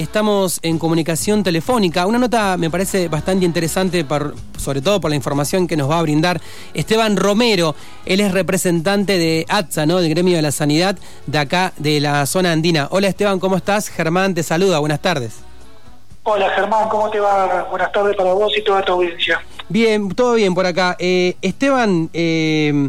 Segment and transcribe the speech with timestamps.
[0.00, 2.06] Estamos en comunicación telefónica.
[2.06, 4.06] Una nota me parece bastante interesante,
[4.56, 6.40] sobre todo por la información que nos va a brindar
[6.72, 7.74] Esteban Romero.
[8.06, 9.98] Él es representante de ATSA, ¿no?
[9.98, 12.88] del Gremio de la Sanidad de acá, de la zona andina.
[12.90, 13.90] Hola Esteban, ¿cómo estás?
[13.90, 15.40] Germán te saluda, buenas tardes.
[16.22, 17.64] Hola Germán, ¿cómo te va?
[17.68, 19.42] Buenas tardes para vos y toda tu audiencia.
[19.68, 20.96] Bien, todo bien por acá.
[20.98, 22.88] Eh, Esteban, eh,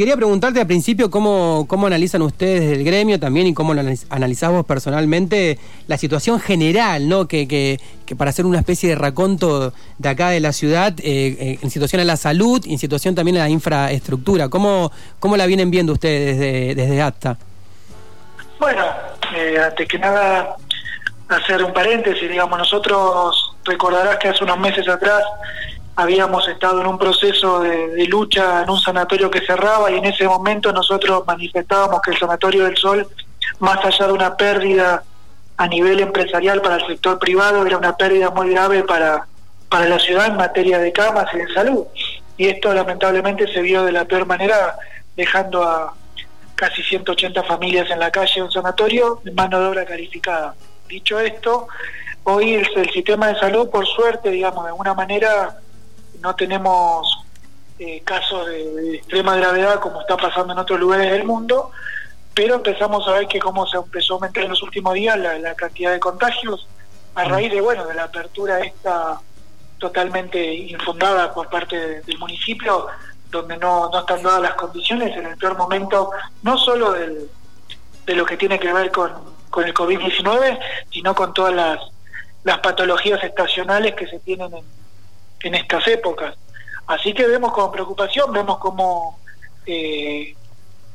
[0.00, 4.50] quería preguntarte al principio cómo, cómo analizan ustedes el gremio también y cómo lo analizás
[4.50, 7.26] vos personalmente la situación general, ¿no?
[7.26, 7.80] Que, que,
[8.16, 12.00] para hacer una especie de raconto de acá de la ciudad, eh, eh, en situación
[12.00, 14.48] a la salud y en situación también a la infraestructura.
[14.48, 17.36] ¿Cómo, cómo la vienen viendo ustedes desde, desde?
[18.60, 18.84] Bueno,
[19.34, 20.56] eh, antes que nada,
[21.28, 25.22] hacer un paréntesis, digamos, nosotros recordarás que hace unos meses atrás
[25.96, 30.28] habíamos estado en un proceso de, lucha en un sanatorio que cerraba y en ese
[30.28, 33.08] momento nosotros manifestábamos que el Sanatorio del Sol,
[33.60, 35.02] más allá de una pérdida
[35.56, 39.26] a nivel empresarial para el sector privado, era una pérdida muy grave para,
[39.70, 41.84] para la ciudad en materia de camas y de salud.
[42.36, 44.76] Y esto lamentablemente se vio de la peor manera,
[45.16, 45.94] dejando a
[46.56, 50.54] casi 180 familias en la calle un sanatorio de mano de obra calificada.
[50.88, 51.68] Dicho esto,
[52.24, 55.56] hoy el, el sistema de salud, por suerte, digamos, de alguna manera
[56.20, 57.26] no tenemos
[57.78, 61.70] eh, casos de, extrema gravedad como está pasando en otros lugares del mundo,
[62.32, 65.54] pero empezamos a ver que cómo se empezó a aumentar en los últimos días la,
[65.54, 66.66] cantidad de contagios
[67.14, 67.28] a mm.
[67.28, 69.20] raíz de bueno de la apertura esta
[69.78, 72.86] totalmente infundada por parte del municipio
[73.30, 76.10] donde no, no están dadas las condiciones en el peor momento
[76.42, 77.28] no solo del,
[78.06, 79.12] de lo que tiene que ver con,
[79.50, 80.58] con el COVID-19
[80.90, 81.78] sino con todas las,
[82.44, 84.64] las patologías estacionales que se tienen en,
[85.46, 86.34] en estas épocas.
[86.86, 89.18] Así que vemos con preocupación, vemos cómo
[89.64, 90.34] eh,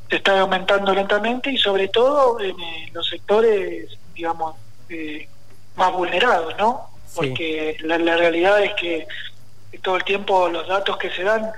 [0.08, 4.56] se está aumentando lentamente y sobre todo en eh, los sectores, digamos,
[4.88, 5.28] eh,
[5.76, 6.88] más vulnerados, ¿no?
[7.14, 9.06] Porque la, realidad es que
[9.82, 11.50] todo el tiempo los datos que se dan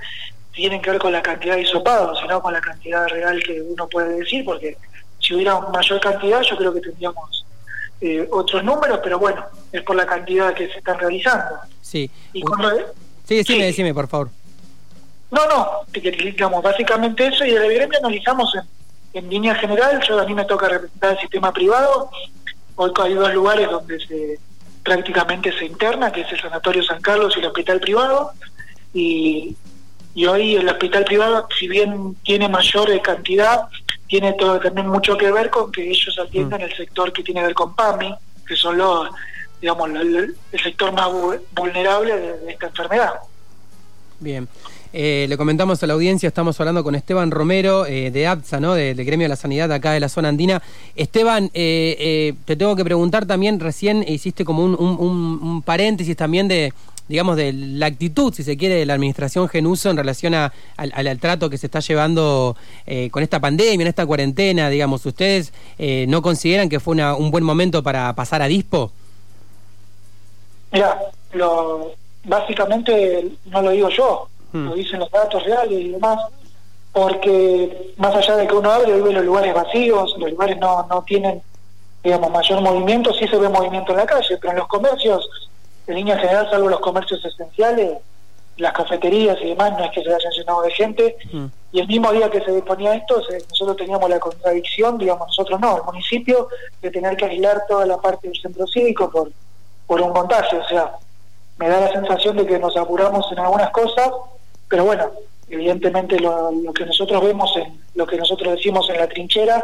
[0.51, 3.87] tienen que ver con la cantidad de hisopados, sino con la cantidad real que uno
[3.87, 4.77] puede decir, porque
[5.19, 7.44] si hubiera mayor cantidad yo creo que tendríamos
[8.05, 11.55] eh, otros números, pero bueno, es por la cantidad que se están realizando.
[11.81, 12.09] Sí.
[12.33, 12.43] Y
[13.27, 14.29] Sí, decime, decime, por favor.
[15.31, 20.19] No, no, digamos, básicamente eso, y desde el gremio analizamos en, en línea general, yo
[20.19, 22.11] a mí me toca representar el sistema privado,
[22.75, 24.39] hoy hay dos lugares donde se
[24.83, 28.33] prácticamente se interna, que es el Sanatorio San Carlos y el hospital privado,
[28.93, 29.55] y,
[30.13, 33.67] y hoy el hospital privado, si bien tiene mayor cantidad,
[34.07, 36.65] tiene todo también mucho que ver con que ellos atiendan mm.
[36.65, 38.13] el sector que tiene que ver con PAMI,
[38.47, 39.09] que son los
[39.61, 41.07] digamos, el, sector más
[41.55, 43.13] vulnerable de, esta enfermedad.
[44.19, 44.47] Bien.
[44.93, 48.75] Eh, le comentamos a la audiencia, estamos hablando con Esteban Romero eh, de APSA, ¿no?
[48.75, 50.61] del Gremio de la Sanidad acá de la zona andina.
[50.95, 56.73] Esteban, eh, te tengo que preguntar también, recién hiciste como un, paréntesis también de,
[57.07, 61.19] digamos, de la actitud, si se quiere, de la administración Genuso en relación al, al,
[61.19, 62.55] trato que se está llevando
[63.11, 65.05] con esta pandemia, en esta cuarentena, digamos.
[65.05, 65.53] ¿Ustedes
[66.07, 68.91] no consideran que fue un buen momento para pasar a Dispo?
[70.71, 70.99] Mira,
[71.31, 71.93] lo,
[72.25, 74.69] básicamente no lo digo yo, hmm.
[74.69, 76.19] lo dicen los datos reales y demás,
[76.91, 81.03] porque más allá de que uno abre, vive los lugares vacíos, los lugares no, no
[81.03, 81.41] tienen,
[82.03, 85.29] digamos, mayor movimiento, sí se ve movimiento en la calle, pero en los comercios,
[85.87, 87.97] en línea general, salvo los comercios esenciales,
[88.57, 91.45] las cafeterías y demás, no es que se hayan llenado de gente, hmm.
[91.73, 95.77] y el mismo día que se disponía esto, nosotros teníamos la contradicción, digamos, nosotros no,
[95.77, 96.47] el municipio,
[96.81, 99.29] de tener que aislar toda la parte del centro cívico por
[99.87, 100.59] por un contagio.
[100.59, 100.91] O sea,
[101.57, 104.09] me da la sensación de que nos apuramos en algunas cosas,
[104.69, 105.11] pero bueno,
[105.49, 109.63] evidentemente lo, que nosotros vemos, en lo que nosotros decimos en la trinchera,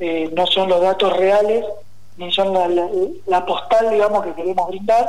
[0.00, 1.64] eh, no son los datos reales,
[2.16, 2.52] ni son
[3.26, 5.06] la, postal, digamos, que queremos brindar.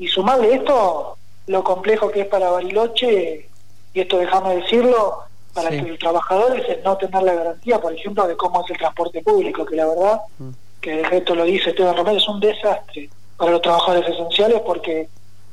[0.00, 1.16] Y sumarle esto,
[1.46, 3.46] lo complejo que es para Bariloche,
[3.92, 8.26] y esto déjame decirlo, para que el trabajador es no tener la garantía, por ejemplo,
[8.26, 10.50] de cómo es el transporte público, que la verdad, mm.
[10.80, 15.08] que el resto lo dice Esteban Romero, es un desastre para los trabajadores esenciales porque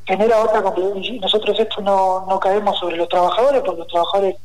[0.06, 0.64] genera otra
[1.02, 4.38] y nosotros esto no, no caemos sobre los trabajadores porque los trabajadores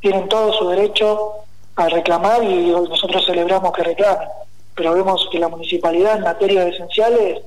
[0.00, 1.34] tienen todo su derecho
[1.76, 4.28] a reclamar y nosotros celebramos que reclamen
[4.74, 7.42] pero vemos que la municipalidad en materia de esenciales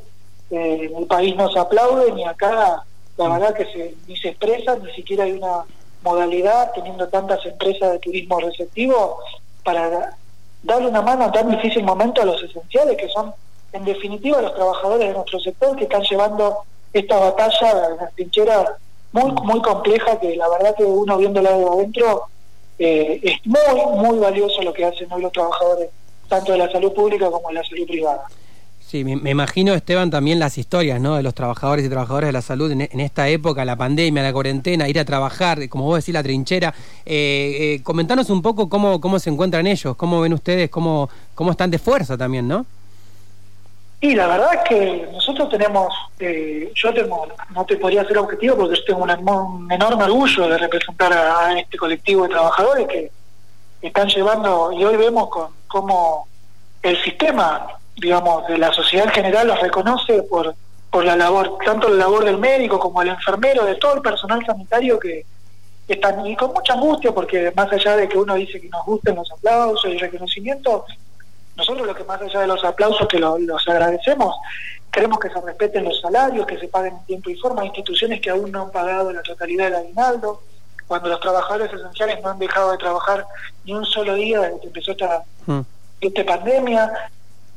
[0.51, 2.83] eh, en el país no se aplaude ni acá
[3.17, 5.63] la verdad que se, ni se expresa ni siquiera hay una
[6.03, 9.19] modalidad teniendo tantas empresas de turismo receptivo
[9.63, 10.17] para
[10.63, 13.33] darle una mano a tan difícil momento a los esenciales que son
[13.73, 16.57] en definitiva los trabajadores de nuestro sector que están llevando
[16.93, 18.69] esta batalla en las trincheras
[19.11, 22.23] muy muy compleja que la verdad que uno viéndola de adentro
[22.79, 25.89] eh, es muy muy valioso lo que hacen hoy los trabajadores
[26.31, 28.23] tanto de la salud pública como de la salud privada.
[28.91, 31.15] Sí, me, imagino, Esteban, también las historias ¿no?
[31.15, 34.89] de los trabajadores y trabajadoras de la salud en, esta época, la pandemia, la cuarentena,
[34.89, 36.73] ir a trabajar, como vos decís, la trinchera.
[37.05, 41.51] Eh, eh, comentanos un poco cómo, cómo se encuentran ellos, cómo ven ustedes, cómo, cómo
[41.51, 42.65] están de fuerza también, ¿no?
[44.01, 48.57] Y la verdad es que nosotros tenemos, eh, yo tengo, no te podría ser objetivo
[48.57, 53.09] porque yo tengo un, enorme orgullo de representar a, este colectivo de trabajadores que
[53.81, 56.27] están llevando, y hoy vemos con cómo
[56.83, 60.55] el sistema, digamos, de la sociedad en general los reconoce por,
[60.89, 64.43] por la labor, tanto la labor del médico como el enfermero, de todo el personal
[64.43, 65.23] sanitario que,
[65.87, 69.15] están, y con mucha angustia, porque más allá de que uno dice que nos gusten
[69.15, 70.85] los aplausos y el reconocimiento,
[71.55, 74.35] nosotros lo que más allá de los aplausos que los agradecemos,
[74.91, 78.31] queremos que se respeten los salarios, que se paguen en tiempo y forma, instituciones que
[78.31, 80.41] aún no han pagado la totalidad del aguinaldo,
[80.87, 83.25] cuando los trabajadores esenciales no han dejado de trabajar
[83.63, 85.61] ni un solo día desde que empezó esta, mm.
[86.01, 86.91] esta pandemia,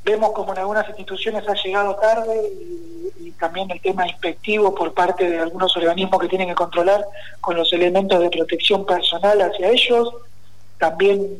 [0.04, 4.92] vemos como en algunas instituciones ha llegado tarde y, y, también el tema inspectivo por
[4.92, 7.04] parte de algunos organismos que tienen que controlar
[7.40, 10.14] con los elementos de protección personal hacia ellos,
[10.78, 11.38] también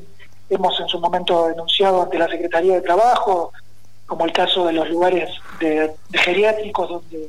[0.50, 3.52] hemos en su momento denunciado ante la Secretaría de Trabajo,
[4.06, 5.31] como el caso de los lugares
[5.61, 7.28] de, geriátricos donde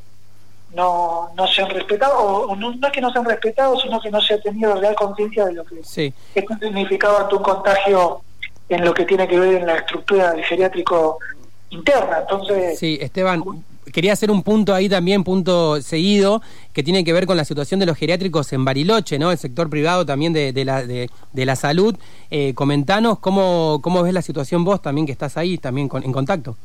[0.74, 4.12] no, no se han respetado, o, no, es que no se han respetado, sino que
[4.12, 6.14] no se ha tenido real conciencia de lo que sí.
[6.34, 8.22] es significado ante un contagio
[8.70, 11.20] en lo que tiene que ver en la estructura del geriátrico
[11.70, 12.20] interna.
[12.22, 13.44] Entonces, sí, Esteban,
[13.92, 16.42] quería hacer un punto ahí también, punto seguido,
[16.74, 19.32] que tiene que ver con la situación de los geriátricos en Bariloche, ¿no?
[19.32, 21.96] El sector privado también de, la, de, la salud.
[22.32, 26.58] Eh, comentanos cómo, cómo ves la situación vos también que estás ahí, también en contacto.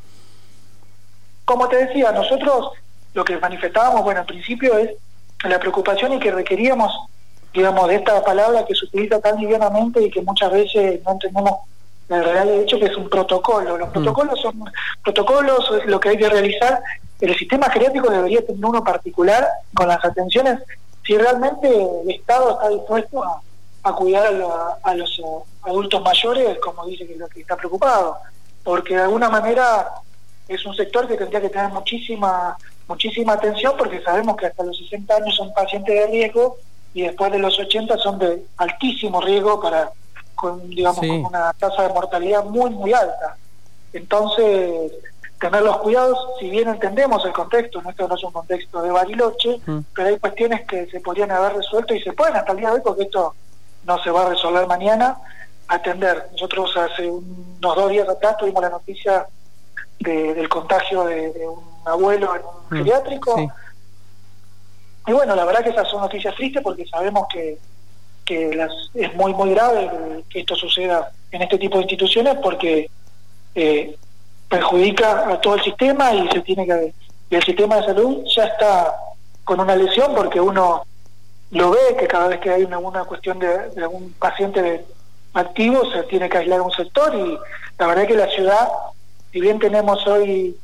[1.45, 2.71] Como te decía, nosotros
[3.15, 4.91] lo que manifestábamos, bueno, en principio es
[5.45, 6.93] la preocupación y que requeríamos,
[7.53, 11.53] digamos, de esta palabra que se utiliza tan livianamente y que muchas veces no entendemos
[12.11, 13.79] la realidad de hecho que es un protocolo.
[13.79, 13.93] Los mm.
[13.93, 14.65] protocolos son
[15.03, 16.83] protocolos, es lo que hay que realizar
[17.21, 20.59] el sistema geriátrico debería tener uno particular con las atenciones
[21.05, 23.23] si realmente el Estado está dispuesto
[23.83, 24.27] a, cuidar
[24.83, 25.23] a, los eh,
[25.63, 28.17] adultos mayores, como dice que, lo que está preocupado,
[28.63, 29.89] porque de alguna manera
[30.49, 34.77] es un sector que tendría que tener muchísima muchísima atención porque sabemos que hasta los
[34.77, 36.57] 60 años son pacientes de riesgo
[36.93, 39.93] y después de los 80 son de altísimo riesgo para
[40.41, 43.37] con digamos con una tasa de mortalidad muy muy alta.
[43.93, 44.93] Entonces,
[45.41, 49.61] tener los cuidados, si bien entendemos el contexto, esto no es un contexto de Bariloche,
[49.67, 49.79] mm.
[49.95, 52.75] pero hay cuestiones que se podrían haber resuelto y se pueden hasta el día de
[52.75, 53.35] hoy, porque esto
[53.85, 55.19] no se va a resolver mañana,
[55.67, 56.29] atender.
[56.33, 59.27] Nosotros hace unos dos días atrás tuvimos la noticia
[59.99, 62.85] del contagio de, un abuelo en un mm.
[62.85, 63.53] geriátrico.
[65.07, 67.59] Y bueno, la verdad que esas son noticias tristes porque sabemos que,
[68.31, 69.91] que las, es muy, muy grave
[70.29, 72.89] que esto suceda en este tipo de instituciones porque
[73.57, 73.97] eh,
[74.49, 76.95] perjudica a todo el sistema y se tiene que
[77.29, 78.95] y el sistema de salud ya está
[79.43, 80.85] con una lesión porque uno
[81.51, 83.49] lo ve que cada vez que hay una, una cuestión de,
[83.83, 84.85] algún paciente
[85.35, 87.37] activo se tiene que aislar un sector y
[87.79, 88.69] la verdad es que la ciudad
[89.33, 90.57] si bien tenemos hoy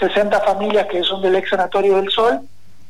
[0.00, 2.40] 60 familias que son del ex sanatorio del Sol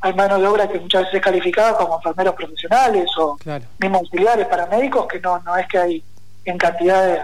[0.02, 3.38] hay mano de obra que muchas veces es calificada como enfermeros profesionales o
[3.78, 6.04] mismos auxiliares paramédicos que no no es que hay
[6.44, 7.22] en cantidades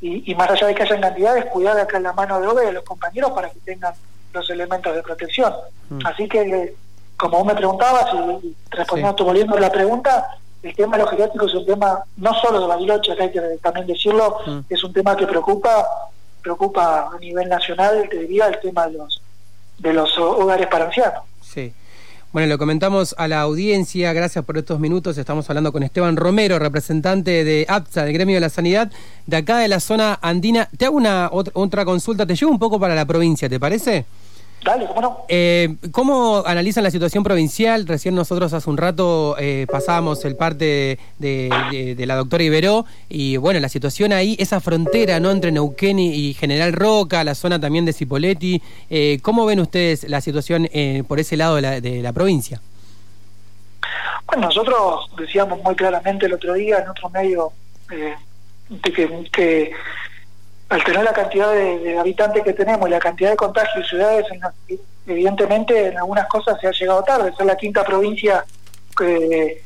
[0.00, 2.72] y, más allá de que haya cantidades, cuidar acá en la mano de obra de
[2.72, 3.94] los compañeros para que tengan
[4.32, 5.52] los elementos de protección.
[5.88, 6.06] Mm.
[6.06, 6.74] Así que,
[7.16, 8.06] como vos me preguntabas,
[8.42, 12.34] y respondiendo, volviendo a la pregunta, el tema de los geriátricos es un tema no
[12.34, 14.60] solo de Bariloche, hay que también decirlo, mm.
[14.68, 15.84] es un tema que preocupa
[16.42, 19.20] preocupa a nivel nacional, te diría, el tema de los,
[19.78, 21.24] de los hogares para ancianos.
[21.42, 21.74] Sí.
[22.36, 25.16] Bueno, lo comentamos a la audiencia, gracias por estos minutos.
[25.16, 28.92] Estamos hablando con Esteban Romero, representante de APSA, del Gremio de la Sanidad,
[29.24, 30.68] de acá de la zona andina.
[30.76, 34.04] Te hago una otra consulta, te llevo un poco para la provincia, ¿te parece?
[34.62, 35.24] Dale, ¿cómo no?
[35.28, 37.86] Eh, ¿Cómo analizan la situación provincial?
[37.86, 43.60] Recién nosotros hace un rato eh, pasábamos el parte de, la doctora Iberó y bueno,
[43.60, 47.92] la situación ahí, esa frontera no entre Neuquén y, General Roca, la zona también de
[47.92, 48.60] Cipoletti,
[48.90, 52.60] eh, ¿cómo ven ustedes la situación eh, por ese lado de la, de la provincia?
[54.26, 57.52] Bueno, nosotros decíamos muy claramente el otro día en otro medio
[57.88, 58.14] que,
[59.32, 59.72] que
[60.68, 64.26] al tener la cantidad de, habitantes que tenemos y la cantidad de contagios y ciudades,
[65.06, 67.32] evidentemente en algunas cosas se ha llegado tarde.
[67.38, 68.44] Es la quinta provincia
[68.96, 69.62] que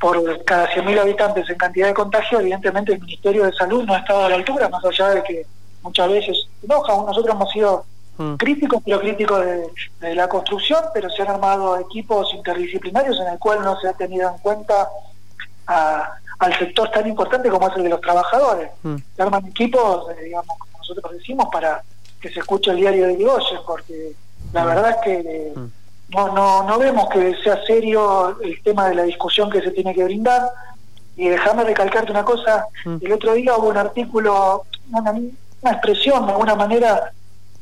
[0.00, 3.98] por cada 100.000 habitantes en cantidad de contagios, evidentemente el Ministerio de Salud no ha
[3.98, 5.46] estado a la altura, más allá de que
[5.82, 6.94] muchas veces enoja.
[6.94, 7.84] Nosotros hemos sido
[8.16, 8.34] mm.
[8.34, 9.44] críticos, pero críticos
[10.00, 13.92] de, la construcción, pero se han armado equipos interdisciplinarios en el cual no se ha
[13.92, 14.88] tenido en cuenta
[15.68, 18.70] a al sector tan importante como es el de los trabajadores.
[18.82, 18.96] Mm.
[19.16, 21.82] Se arman equipos, eh, digamos, como nosotros decimos, para,
[22.20, 24.12] que se escuche el diario de Irigoyen, porque
[24.52, 25.52] la verdad es que
[26.10, 29.94] no, no, no vemos que sea serio el tema de la discusión que se tiene
[29.94, 30.48] que brindar.
[31.16, 36.32] Y déjame recalcarte una cosa, el otro día hubo un artículo, una, una expresión de
[36.32, 37.12] alguna manera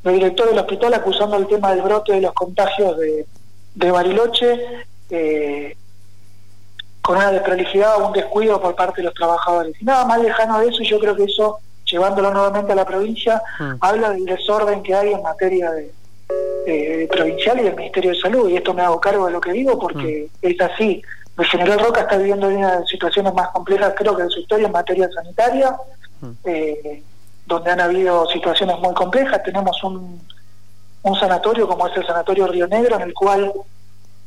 [0.05, 3.27] del director del hospital acusando el tema del brote de los contagios de,
[3.75, 5.75] de Bariloche eh,
[7.07, 9.81] con una desprolijidad o un descuido por parte de los trabajadores.
[9.81, 12.85] Y nada más lejano de eso, y yo creo que eso, llevándolo nuevamente a la
[12.85, 13.75] provincia, mm.
[13.81, 18.49] habla del desorden que hay en materia de, provincial y del Ministerio de Salud.
[18.49, 20.47] Y esto me hago cargo de lo que digo porque mm.
[20.47, 21.01] es así.
[21.39, 24.67] El general Roca está viviendo una de situaciones más complejas, creo que en su historia
[24.67, 25.77] en materia sanitaria.
[26.21, 26.31] Mm.
[26.43, 27.03] Eh,
[27.47, 29.41] donde han habido situaciones muy complejas.
[29.45, 30.21] Tenemos un,
[31.03, 33.53] un sanatorio como es el Sanatorio Río Negro, en el cual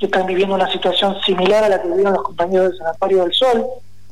[0.05, 3.65] están viviendo una situación similar a la que vivieron los compañeros del Sanatorio del Sol,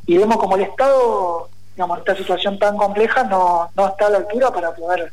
[0.06, 4.18] y vemos como el Estado, digamos, esta situación tan compleja no, no está a la
[4.18, 5.12] altura para poder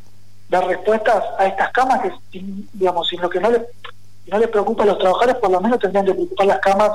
[0.49, 3.63] dar respuestas a estas camas que, digamos, sin lo que no les,
[4.27, 6.91] no les preocupa a los trabajadores, por lo menos tendrían que preocupar las camas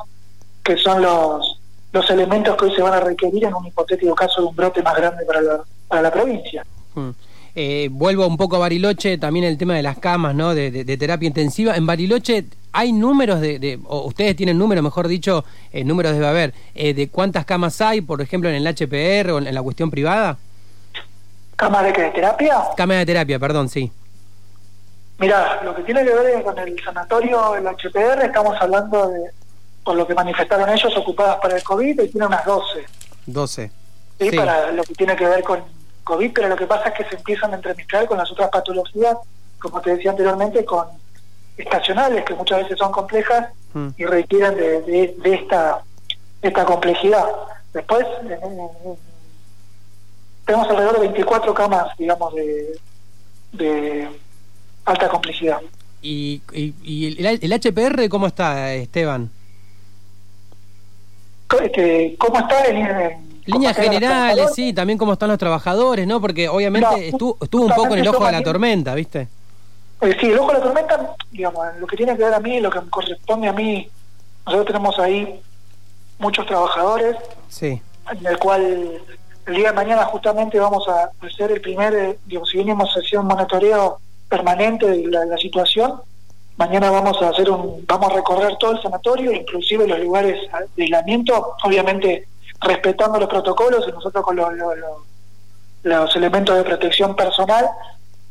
[0.64, 1.60] que son los,
[1.92, 4.82] los elementos que hoy se van a requerir en un hipotético caso de un brote
[4.82, 6.66] más grande para la, para la provincia.
[6.96, 7.10] Mm.
[7.56, 10.54] Eh, vuelvo un poco a Bariloche, también el tema de las camas, ¿no?
[10.54, 11.76] De, terapia intensiva.
[11.76, 16.54] En Bariloche hay números de, o ustedes tienen números, mejor dicho, eh, números debe haber,
[16.76, 20.38] eh, de cuántas camas hay, por ejemplo, en el HPR o en, la cuestión privada.
[21.56, 22.02] ¿Camas de qué?
[22.04, 22.58] ¿De terapia?
[22.78, 23.92] Camas de terapia, perdón, sí.
[25.18, 29.32] Mira, lo que tiene que ver con el sanatorio, el HPR, estamos hablando de,
[29.84, 32.86] por lo que manifestaron ellos, ocupadas para el COVID, y tiene unas 12.
[33.26, 33.72] 12.
[34.20, 34.32] sí.
[34.32, 35.62] para lo que tiene que ver con
[36.06, 39.18] COVID, pero lo que pasa es que se empiezan a entremezclar con las otras patologías,
[39.60, 40.88] como te decía anteriormente, con
[41.60, 43.88] estacionales, que muchas veces son complejas mm.
[43.98, 45.82] y requieren de, esta,
[46.42, 47.26] esta complejidad.
[47.74, 48.06] Después,
[50.46, 52.34] tenemos alrededor de 24 camas, digamos,
[53.52, 54.10] de,
[54.86, 55.60] alta complejidad.
[56.02, 59.30] ¿Y, y, el, HPR cómo está, Esteban?
[61.62, 66.22] Este, ¿Cómo está en, Líneas generales, sí, también cómo están los trabajadores, ¿no?
[66.22, 69.28] Porque obviamente estuvo, estuvo un poco en el ojo de la tormenta, ¿viste?
[70.02, 72.60] Eh, sí, el ojo de la tormenta, digamos, lo que tiene que ver a mí,
[72.60, 73.90] lo que me corresponde a mí,
[74.46, 75.42] nosotros tenemos ahí
[76.20, 77.18] muchos trabajadores,
[77.50, 77.82] sí.
[78.12, 79.02] en el cual
[79.46, 83.20] el día de mañana justamente vamos a hacer el primer, eh, digamos, si venimos hacer
[83.20, 86.02] un monitoreo permanente de la, la, situación,
[86.56, 90.40] mañana vamos a hacer un, vamos a recorrer todo el sanatorio, inclusive los lugares
[90.76, 92.28] de aislamiento, obviamente
[92.62, 94.52] respetando los protocolos y nosotros con los,
[95.84, 97.70] los, elementos de protección personal,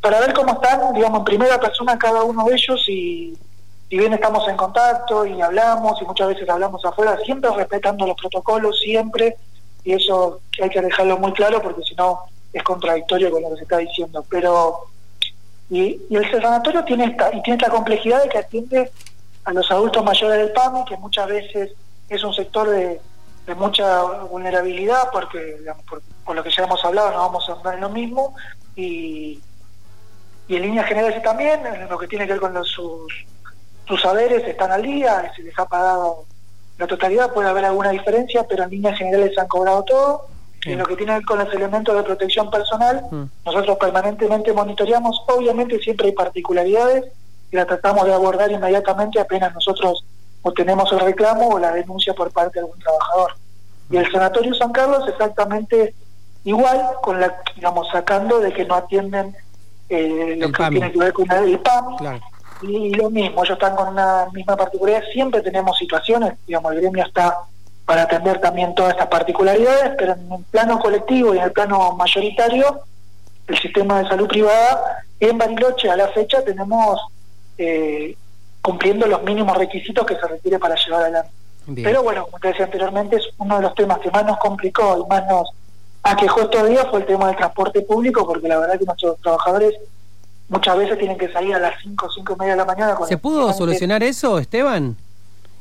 [0.00, 3.36] para ver cómo están, digamos, en primera persona cada uno de ellos y
[3.90, 8.78] bien estamos en contacto y hablamos y muchas veces hablamos afuera, siempre respetando los protocolos,
[8.80, 9.36] siempre,
[9.84, 12.20] y eso hay que dejarlo muy claro porque si no
[12.52, 14.24] es contradictorio con lo que se está diciendo.
[14.28, 14.80] Pero,
[15.70, 18.90] y, y el sanatorio tiene esta, y tiene esta complejidad de que atiende
[19.44, 21.72] a los adultos mayores del PAMI, que muchas veces
[22.08, 23.00] es un sector de,
[23.56, 25.56] mucha vulnerabilidad, porque
[26.26, 28.34] por, lo que ya hemos hablado no vamos a andar en lo mismo,
[28.76, 29.40] y,
[30.48, 33.12] y en líneas generales también, en lo que tiene que ver con los, sus,
[33.86, 36.24] sus saberes, están al día, se les ha pagado
[36.78, 40.26] la totalidad, puede haber alguna diferencia, pero en líneas generales se han cobrado todo.
[40.64, 43.24] Y en lo que tiene que ver con los elementos de protección personal, mm.
[43.44, 47.04] nosotros permanentemente monitoreamos, obviamente siempre hay particularidades
[47.50, 50.04] y la tratamos de abordar inmediatamente apenas nosotros
[50.42, 53.32] o tenemos el reclamo o la denuncia por parte de algún trabajador.
[53.90, 55.94] Y el Sanatorio San Carlos exactamente
[56.44, 59.34] igual, con la, digamos, sacando de que no atienden
[59.88, 62.20] eh, lo que tiene que ver con el PAMI.
[62.62, 67.04] Y, lo mismo, ellos están con una misma particularidad, siempre tenemos situaciones, digamos, el gremio
[67.04, 67.38] está
[67.86, 71.92] para atender también todas estas particularidades, pero en el plano colectivo y en el plano
[71.92, 72.80] mayoritario,
[73.46, 77.00] el sistema de salud privada, en Bariloche a la fecha tenemos
[77.56, 78.16] eh,
[78.60, 81.30] cumpliendo los mínimos requisitos que se requiere para llevar adelante.
[81.74, 85.04] Pero bueno, como te decía anteriormente, es uno de los temas que más nos complicó
[85.04, 85.50] y más nos
[86.02, 89.74] aquejó estos días fue el tema del transporte público, porque la verdad que nuestros trabajadores
[90.48, 92.96] muchas veces tienen que salir a las 5, 5 y media de la mañana.
[93.06, 94.96] ¿Se pudo solucionar eso, Esteban?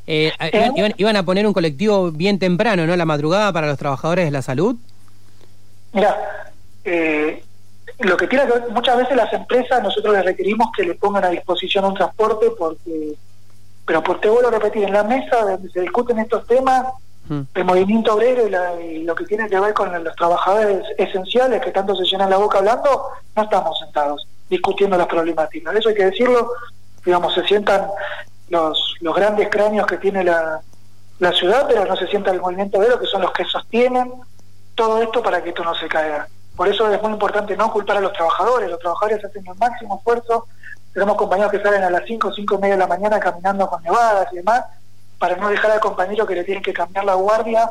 [0.05, 0.71] Eh, ¿Eh?
[0.75, 2.95] Iban, iban, a poner un colectivo bien temprano, ¿no?
[2.95, 4.77] La madrugada para los trabajadores de la salud.
[5.91, 6.15] Mira,
[6.85, 7.43] eh,
[7.99, 11.29] lo que tiene que muchas veces las empresas, nosotros les requerimos que le pongan a
[11.29, 13.15] disposición un transporte porque,
[13.85, 16.85] pero por te vuelvo a repetir, en la mesa donde se discuten estos temas,
[17.53, 18.47] el movimiento obrero
[18.79, 22.37] y, lo que tiene que ver con los trabajadores esenciales que tanto se llenan la
[22.37, 25.75] boca hablando, no estamos sentados discutiendo las problemáticas.
[25.75, 26.51] Eso hay que decirlo,
[27.05, 27.87] digamos, se sientan
[28.49, 30.61] los, los grandes cráneos que tiene la,
[31.19, 34.11] la ciudad, pero no se sienta el movimiento obrero, que son los que sostienen
[34.75, 36.27] todo esto para que esto no se caiga.
[36.55, 39.97] Por eso es muy importante no culpar a los trabajadores, los trabajadores hacen el máximo
[39.97, 40.47] esfuerzo,
[40.93, 43.83] tenemos compañeros que salen a las 5, 5 y media de la mañana caminando con
[43.83, 44.63] nevadas y demás,
[45.19, 47.69] para no dejar al compañero que le tienen que cambiar la guardia,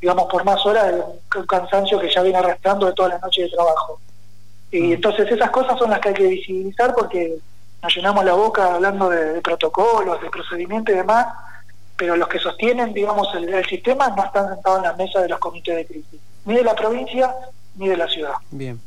[0.00, 3.42] digamos, por más horas de un cansancio que ya viene arrastrando de toda la noche
[3.42, 4.00] de trabajo.
[4.70, 4.92] Y mm.
[4.92, 7.36] entonces esas cosas son las que hay que visibilizar porque
[7.82, 11.26] nos llenamos la boca hablando de, protocolos, de procedimientos y demás,
[11.96, 15.28] pero los que sostienen, digamos, el, el, sistema no están sentados en la mesa de
[15.28, 17.34] los comités de crisis, ni de la provincia
[17.76, 18.34] ni de la ciudad.
[18.50, 18.80] Bien.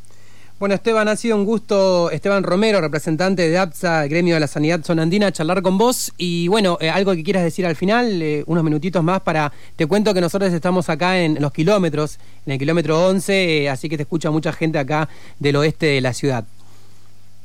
[0.61, 4.83] Bueno, Esteban, ha sido un gusto, Esteban Romero, representante de APSA, Gremio de la Sanidad
[4.83, 6.13] Sonandina, charlar con vos.
[6.17, 9.51] Y bueno, eh, algo que quieras decir al final, eh, unos minutitos más para...
[9.75, 13.89] Te cuento que nosotros estamos acá en los kilómetros, en el kilómetro 11, eh, así
[13.89, 16.43] que te escucha mucha gente acá del oeste de la ciudad.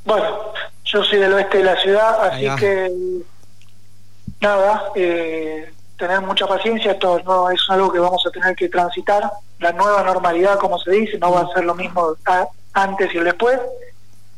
[0.04, 0.26] Bueno,
[0.85, 2.92] yo soy del oeste de la ciudad, así que
[4.42, 9.23] nada, tener mucha paciencia, esto no es algo que vamos a tener que transitar.
[9.58, 12.14] La nueva normalidad, como se dice, no va a ser lo mismo
[12.76, 13.59] antes y el después,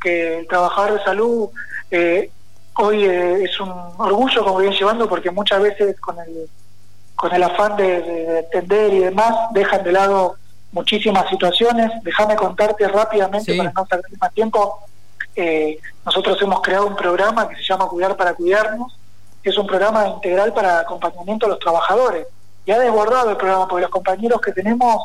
[0.01, 1.49] que el trabajador de salud
[1.91, 2.31] eh,
[2.77, 6.49] hoy eh, es un orgullo como viene llevando porque muchas veces con el
[7.17, 10.37] con el afán de, atender y demás dejan de lado
[10.71, 11.91] muchísimas situaciones.
[12.05, 14.79] Déjame contarte rápidamente para no perder más tiempo.
[15.35, 18.97] Eh, nosotros hemos creado un programa que se llama Cuidar para Cuidarnos,
[19.43, 22.25] que es un programa integral para acompañamiento a los trabajadores.
[22.65, 25.03] Y ha desbordado el programa porque los compañeros que tenemos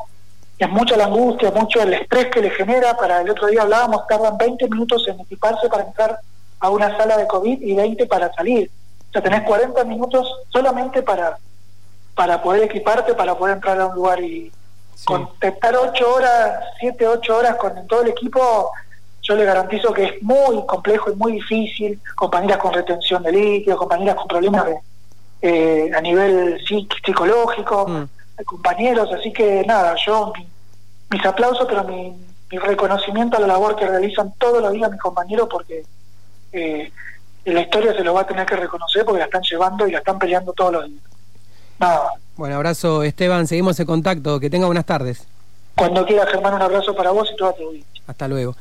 [0.63, 2.95] es mucha la angustia, mucho el estrés que le genera.
[2.95, 6.19] Para el otro día hablábamos, tardan 20 minutos en equiparse para entrar
[6.59, 8.69] a una sala de COVID y 20 para salir.
[9.09, 11.37] O sea, tenés 40 minutos solamente para,
[12.15, 14.51] para poder equiparte, para poder entrar a un lugar y
[15.41, 18.71] estar 8 horas, 7, 8 horas con todo el equipo.
[19.21, 21.99] Yo le garantizo que es muy complejo y muy difícil.
[22.15, 24.79] Compañeras con retención de líquido, compañeras con problemas de,
[25.41, 26.61] eh, a nivel
[27.05, 27.87] psicológico.
[27.87, 28.07] Mm
[28.45, 30.33] compañeros, así que nada, yo
[31.13, 32.15] mis aplausos, pero mi,
[32.49, 35.83] reconocimiento a la labor que realizan todos los días mis compañeros porque
[36.51, 36.91] eh,
[37.45, 39.97] la historia se lo va a tener que reconocer porque la están llevando y la
[39.97, 41.01] están peleando todos los días.
[41.79, 42.11] Nada.
[42.35, 45.25] Bueno, abrazo Esteban, seguimos en contacto, que tenga buenas tardes.
[45.75, 47.85] Cuando quiera Germán, un abrazo para vos y toda tu vida.
[48.05, 48.55] Hasta luego.